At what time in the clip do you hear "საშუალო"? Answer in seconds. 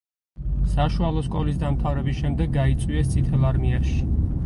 0.71-1.21